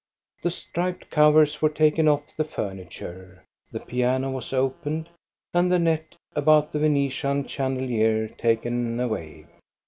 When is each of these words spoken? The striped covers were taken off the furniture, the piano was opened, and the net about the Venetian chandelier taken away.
The 0.41 0.49
striped 0.49 1.11
covers 1.11 1.61
were 1.61 1.69
taken 1.69 2.07
off 2.07 2.35
the 2.35 2.43
furniture, 2.43 3.43
the 3.71 3.81
piano 3.81 4.31
was 4.31 4.51
opened, 4.51 5.09
and 5.53 5.71
the 5.71 5.77
net 5.77 6.15
about 6.35 6.71
the 6.71 6.79
Venetian 6.79 7.45
chandelier 7.45 8.27
taken 8.29 8.99
away. 8.99 9.45